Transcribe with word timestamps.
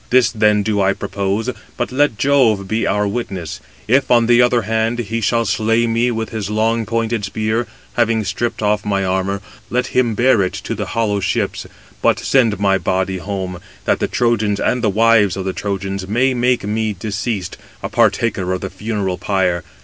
This 0.09 0.31
then 0.31 0.63
do 0.63 0.81
I 0.81 0.93
propose, 0.93 1.51
but 1.77 1.91
let 1.91 2.17
Jove 2.17 2.67
be 2.67 2.87
our 2.87 3.07
witness; 3.07 3.59
if, 3.87 4.09
on 4.09 4.25
the 4.25 4.41
one 4.41 4.63
hand, 4.63 4.97
he 4.97 5.21
shall 5.21 5.45
slay 5.45 5.85
me 5.85 6.09
with 6.09 6.29
his 6.29 6.49
long 6.49 6.87
pointed 6.87 7.23
spear, 7.23 7.67
having 7.93 8.23
stripped 8.23 8.63
off 8.63 8.83
my 8.83 9.05
armour, 9.05 9.41
let 9.69 9.85
him 9.93 10.15
bear 10.15 10.41
it 10.41 10.53
to 10.53 10.73
the 10.73 10.87
hollow 10.97 11.19
ships, 11.19 11.67
but 12.01 12.17
send 12.17 12.59
my 12.59 12.79
body 12.79 13.19
home, 13.19 13.59
that 13.85 13.99
the 13.99 14.07
Trojans 14.07 14.59
and 14.59 14.83
the 14.83 14.89
wives 14.89 15.37
of 15.37 15.45
the 15.45 15.53
Trojans 15.53 16.07
may 16.07 16.33
make 16.33 16.63
me, 16.65 16.93
deceased, 16.99 17.57
a 17.83 17.87
partaker 17.87 18.53
of 18.53 18.61
the 18.61 18.71
funeral 18.71 19.19
pyre. 19.19 19.63